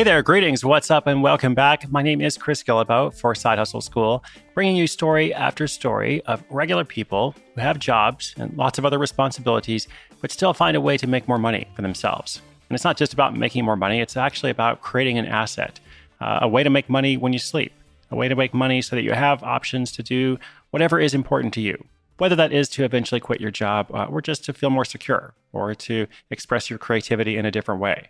[0.00, 1.92] Hey there, greetings, what's up, and welcome back.
[1.92, 6.42] My name is Chris Guillebeau for Side Hustle School, bringing you story after story of
[6.48, 9.88] regular people who have jobs and lots of other responsibilities,
[10.22, 12.40] but still find a way to make more money for themselves.
[12.70, 15.78] And it's not just about making more money, it's actually about creating an asset,
[16.22, 17.74] uh, a way to make money when you sleep,
[18.10, 20.38] a way to make money so that you have options to do
[20.70, 21.76] whatever is important to you.
[22.16, 25.34] Whether that is to eventually quit your job uh, or just to feel more secure
[25.52, 28.08] or to express your creativity in a different way.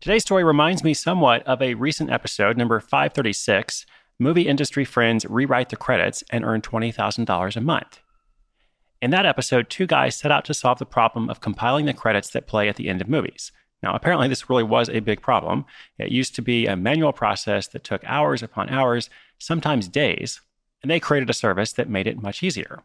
[0.00, 3.84] Today's story reminds me somewhat of a recent episode, number 536
[4.18, 8.00] Movie Industry Friends Rewrite the Credits and Earn $20,000 a month.
[9.02, 12.30] In that episode, two guys set out to solve the problem of compiling the credits
[12.30, 13.52] that play at the end of movies.
[13.82, 15.66] Now, apparently, this really was a big problem.
[15.98, 20.40] It used to be a manual process that took hours upon hours, sometimes days,
[20.82, 22.82] and they created a service that made it much easier.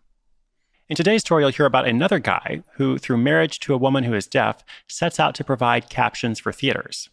[0.87, 4.13] In today's story, you'll hear about another guy who, through marriage to a woman who
[4.13, 7.09] is deaf, sets out to provide captions for theaters.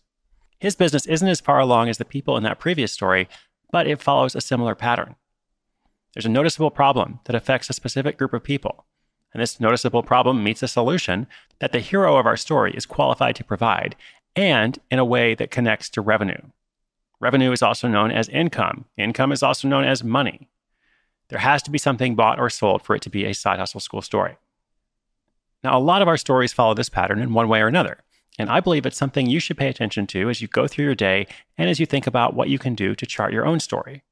[0.59, 3.31] His business isn't as far along as the people in that previous story,
[3.70, 5.17] but it follows a similar pattern.
[6.13, 8.85] There's a noticeable problem that affects a specific group of people,
[9.33, 11.27] and this noticeable problem meets a solution
[11.61, 13.97] that the hero of our story is qualified to provide,
[14.36, 16.42] and in a way that connects to revenue.
[17.20, 18.85] Revenue is also known as income.
[18.98, 20.51] Income is also known as money.
[21.33, 23.81] There has to be something bought or sold for it to be a side hustle
[23.81, 24.37] school story.
[25.65, 28.05] Now, a lot of our stories follow this pattern in one way or another.
[28.39, 30.95] And I believe it's something you should pay attention to as you go through your
[30.95, 31.27] day
[31.57, 34.03] and as you think about what you can do to chart your own story.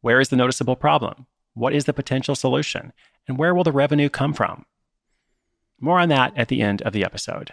[0.00, 1.26] Where is the noticeable problem?
[1.54, 2.92] What is the potential solution?
[3.28, 4.66] And where will the revenue come from?
[5.78, 7.52] More on that at the end of the episode.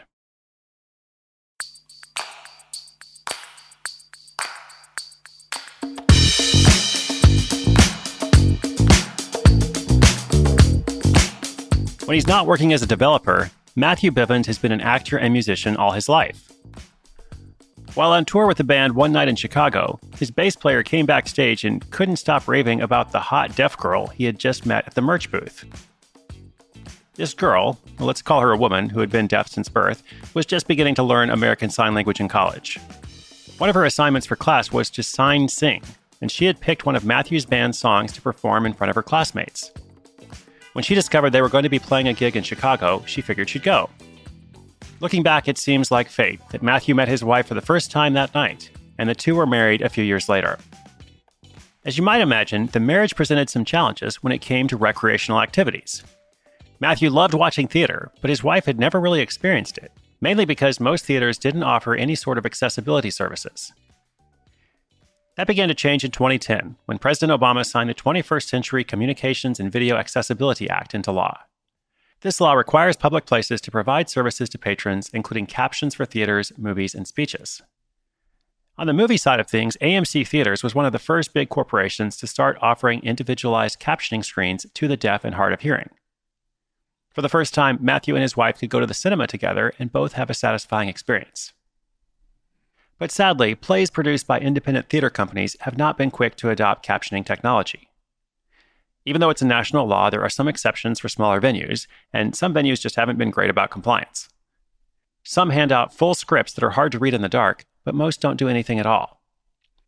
[12.10, 15.78] When he's not working as a developer, Matthew Bivens has been an actor and musician
[15.78, 16.52] all his life.
[17.94, 21.64] While on tour with the band one night in Chicago, his bass player came backstage
[21.64, 25.04] and couldn't stop raving about the hot deaf girl he had just met at the
[25.04, 25.66] merch booth.
[27.14, 30.02] This girl, well, let's call her a woman who had been deaf since birth,
[30.34, 32.80] was just beginning to learn American Sign Language in college.
[33.60, 35.84] One of her assignments for class was to sign sing,
[36.22, 39.04] and she had picked one of Matthew's band's songs to perform in front of her
[39.04, 39.70] classmates.
[40.80, 43.50] When she discovered they were going to be playing a gig in Chicago, she figured
[43.50, 43.90] she'd go.
[45.02, 48.14] Looking back, it seems like fate that Matthew met his wife for the first time
[48.14, 50.58] that night, and the two were married a few years later.
[51.84, 56.02] As you might imagine, the marriage presented some challenges when it came to recreational activities.
[56.80, 59.92] Matthew loved watching theater, but his wife had never really experienced it,
[60.22, 63.74] mainly because most theaters didn't offer any sort of accessibility services.
[65.40, 69.72] That began to change in 2010 when President Obama signed the 21st Century Communications and
[69.72, 71.38] Video Accessibility Act into law.
[72.20, 76.94] This law requires public places to provide services to patrons, including captions for theaters, movies,
[76.94, 77.62] and speeches.
[78.78, 82.18] On the movie side of things, AMC Theaters was one of the first big corporations
[82.18, 85.90] to start offering individualized captioning screens to the deaf and hard of hearing.
[87.14, 89.90] For the first time, Matthew and his wife could go to the cinema together and
[89.90, 91.54] both have a satisfying experience.
[93.00, 97.26] But sadly, plays produced by independent theater companies have not been quick to adopt captioning
[97.26, 97.88] technology.
[99.06, 102.54] Even though it's a national law, there are some exceptions for smaller venues, and some
[102.54, 104.28] venues just haven't been great about compliance.
[105.24, 108.20] Some hand out full scripts that are hard to read in the dark, but most
[108.20, 109.22] don't do anything at all.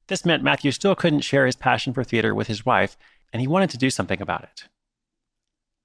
[0.08, 2.98] This meant Matthew still couldn't share his passion for theater with his wife,
[3.34, 4.63] and he wanted to do something about it.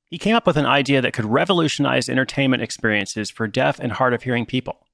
[0.04, 4.14] He came up with an idea that could revolutionize entertainment experiences for deaf and hard
[4.14, 4.85] of hearing people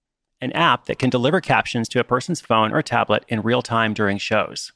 [0.42, 3.94] an app that can deliver captions to a person's phone or tablet in real time
[3.94, 4.72] during shows.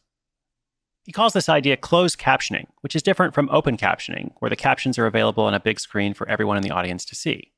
[1.05, 4.99] He calls this idea closed captioning, which is different from open captioning, where the captions
[4.99, 7.53] are available on a big screen for everyone in the audience to see.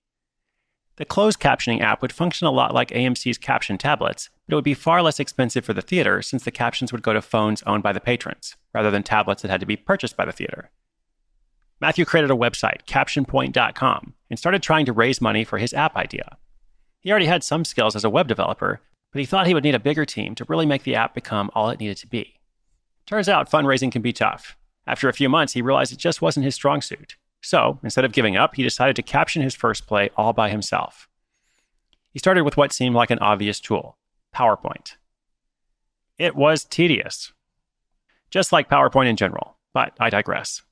[0.96, 4.64] The closed captioning app would function a lot like AMC's caption tablets, but it would
[4.64, 7.82] be far less expensive for the theater since the captions would go to phones owned
[7.82, 10.70] by the patrons, rather than tablets that had to be purchased by the theater.
[11.80, 16.36] Matthew created a website, captionpoint.com, and started trying to raise money for his app idea.
[17.00, 18.80] He already had some skills as a web developer,
[19.12, 21.50] but he thought he would need a bigger team to really make the app become
[21.54, 22.34] all it needed to be.
[23.06, 24.56] Turns out fundraising can be tough.
[24.86, 27.16] After a few months, he realized it just wasn't his strong suit.
[27.40, 31.08] So, instead of giving up, he decided to caption his first play all by himself.
[32.10, 33.96] He started with what seemed like an obvious tool
[34.34, 34.96] PowerPoint.
[36.18, 37.32] It was tedious,
[38.30, 40.62] just like PowerPoint in general, but I digress.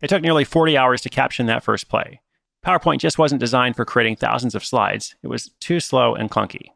[0.00, 2.20] It took nearly 40 hours to caption that first play.
[2.64, 6.70] PowerPoint just wasn't designed for creating thousands of slides, it was too slow and clunky.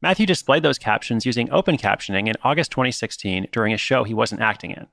[0.00, 4.42] Matthew displayed those captions using open captioning in August 2016 during a show he wasn't
[4.42, 4.86] acting in.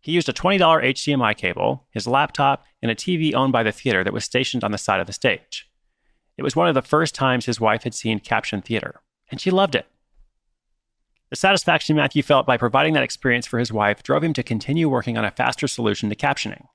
[0.00, 4.02] He used a $20 HDMI cable, his laptop, and a TV owned by the theater
[4.02, 5.70] that was stationed on the side of the stage.
[6.36, 9.50] It was one of the first times his wife had seen caption theater, and she
[9.50, 9.86] loved it.
[11.30, 14.88] The satisfaction Matthew felt by providing that experience for his wife drove him to continue
[14.88, 16.66] working on a faster solution to captioning.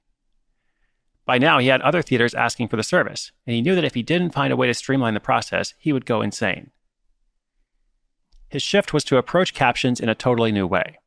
[1.27, 3.95] By now, he had other theaters asking for the service, and he knew that if
[3.95, 6.71] he didn't find a way to streamline the process, he would go insane.
[8.49, 10.99] His shift was to approach captions in a totally new way.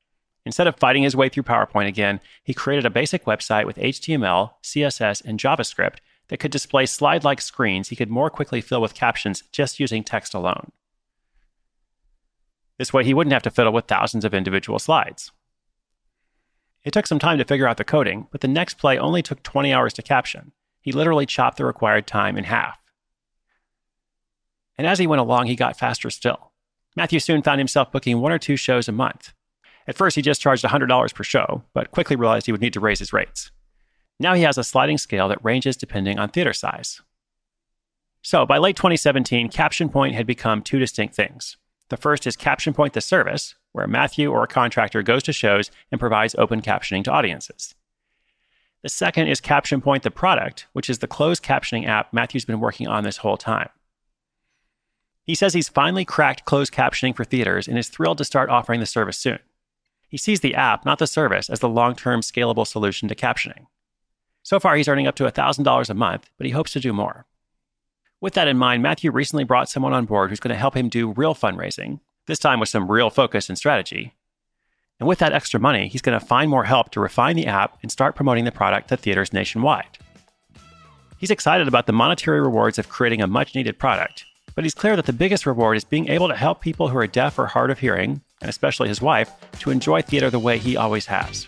[0.45, 4.53] Instead of fighting his way through PowerPoint again, he created a basic website with HTML,
[4.63, 5.97] CSS, and JavaScript
[6.29, 10.05] that could display slide like screens he could more quickly fill with captions just using
[10.05, 10.71] text alone.
[12.77, 15.33] This way, he wouldn't have to fiddle with thousands of individual slides.
[16.85, 19.43] It took some time to figure out the coding, but the next play only took
[19.43, 20.53] 20 hours to caption.
[20.81, 22.79] He literally chopped the required time in half.
[24.79, 26.53] And as he went along, he got faster still.
[26.97, 29.35] Matthew soon found himself booking one or two shows a month.
[29.87, 32.81] At first, he just charged $100 per show, but quickly realized he would need to
[32.81, 33.51] raise his rates.
[34.19, 37.01] Now he has a sliding scale that ranges depending on theater size.
[38.23, 41.57] So, by late 2017, Caption Point had become two distinct things.
[41.91, 45.71] The first is Caption Point the service, where Matthew or a contractor goes to shows
[45.91, 47.75] and provides open captioning to audiences.
[48.83, 52.61] The second is Caption Point the product, which is the closed captioning app Matthew's been
[52.61, 53.69] working on this whole time.
[55.25, 58.81] He says he's finally cracked closed captioning for theaters and is thrilled to start offering
[58.81, 59.41] the service soon.
[60.09, 63.67] He sees the app, not the service, as the long term scalable solution to captioning.
[64.43, 67.27] So far, he's earning up to $1,000 a month, but he hopes to do more.
[68.21, 70.91] With that in mind, Matthew recently brought someone on board who's going to help him
[70.91, 74.15] do real fundraising, this time with some real focus and strategy.
[74.99, 77.79] And with that extra money, he's going to find more help to refine the app
[77.81, 79.97] and start promoting the product to theaters nationwide.
[81.17, 84.97] He's excited about the monetary rewards of creating a much needed product, but he's clear
[84.97, 87.71] that the biggest reward is being able to help people who are deaf or hard
[87.71, 89.31] of hearing, and especially his wife,
[89.61, 91.47] to enjoy theater the way he always has.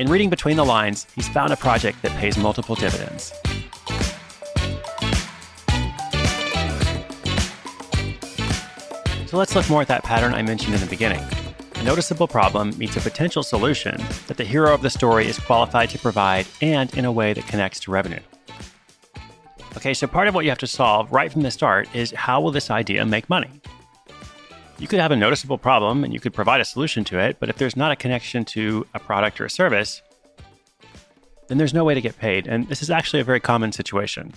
[0.00, 3.32] In reading between the lines, he's found a project that pays multiple dividends.
[9.34, 11.20] So let's look more at that pattern I mentioned in the beginning.
[11.74, 15.90] A noticeable problem meets a potential solution that the hero of the story is qualified
[15.90, 18.20] to provide and in a way that connects to revenue.
[19.76, 22.40] Okay, so part of what you have to solve right from the start is how
[22.40, 23.50] will this idea make money?
[24.78, 27.48] You could have a noticeable problem and you could provide a solution to it, but
[27.48, 30.00] if there's not a connection to a product or a service,
[31.48, 32.46] then there's no way to get paid.
[32.46, 34.32] And this is actually a very common situation.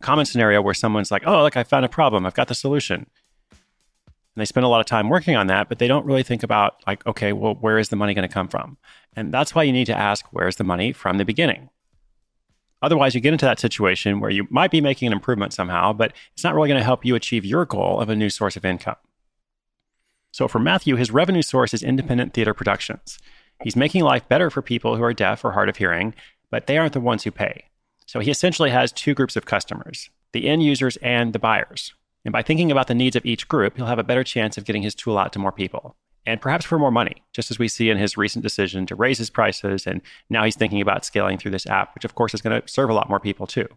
[0.00, 2.54] A common scenario where someone's like, oh, look, I found a problem, I've got the
[2.54, 3.06] solution.
[4.36, 6.42] And they spend a lot of time working on that, but they don't really think
[6.42, 8.76] about, like, okay, well, where is the money going to come from?
[9.14, 11.70] And that's why you need to ask, where's the money from the beginning?
[12.82, 16.12] Otherwise, you get into that situation where you might be making an improvement somehow, but
[16.34, 18.64] it's not really going to help you achieve your goal of a new source of
[18.66, 18.96] income.
[20.32, 23.18] So for Matthew, his revenue source is independent theater productions.
[23.62, 26.14] He's making life better for people who are deaf or hard of hearing,
[26.50, 27.64] but they aren't the ones who pay.
[28.04, 31.94] So he essentially has two groups of customers the end users and the buyers.
[32.26, 34.64] And by thinking about the needs of each group, he'll have a better chance of
[34.64, 35.94] getting his tool out to more people.
[36.26, 39.18] And perhaps for more money, just as we see in his recent decision to raise
[39.18, 39.86] his prices.
[39.86, 42.66] And now he's thinking about scaling through this app, which of course is going to
[42.66, 43.68] serve a lot more people too.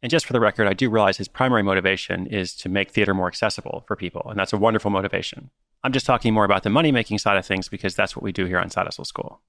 [0.00, 3.12] And just for the record, I do realize his primary motivation is to make theater
[3.12, 4.24] more accessible for people.
[4.30, 5.50] And that's a wonderful motivation.
[5.84, 8.32] I'm just talking more about the money making side of things because that's what we
[8.32, 9.42] do here on Side Hustle School.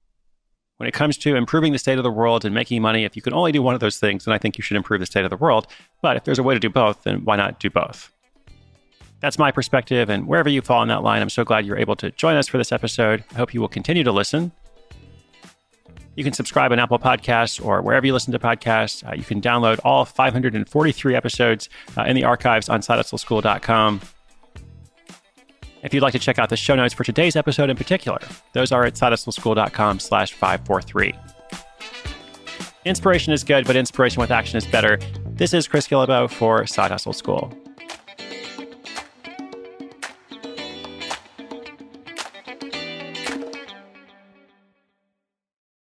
[0.78, 3.22] When it comes to improving the state of the world and making money, if you
[3.22, 5.24] can only do one of those things, then I think you should improve the state
[5.24, 5.68] of the world.
[6.02, 8.10] But if there's a way to do both, then why not do both?
[9.20, 10.10] That's my perspective.
[10.10, 12.48] And wherever you fall in that line, I'm so glad you're able to join us
[12.48, 13.24] for this episode.
[13.32, 14.50] I hope you will continue to listen.
[16.16, 19.08] You can subscribe on Apple Podcasts or wherever you listen to podcasts.
[19.08, 24.00] Uh, you can download all 543 episodes uh, in the archives on sidehustleschool.com.
[25.84, 28.18] If you'd like to check out the show notes for today's episode in particular,
[28.52, 31.14] those are at sidehustleschool.com slash 543.
[32.86, 34.98] Inspiration is good, but inspiration with action is better.
[35.26, 37.52] This is Chris Guillebeau for Side Hustle School.